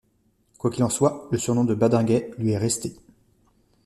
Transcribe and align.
Quoi 0.57 0.71
qu'il 0.71 0.83
en 0.83 0.89
soit, 0.89 1.27
le 1.29 1.37
surnom 1.37 1.63
de 1.63 1.75
Badinguet 1.75 2.31
lui 2.39 2.53
est 2.53 2.57
resté. 2.57 2.95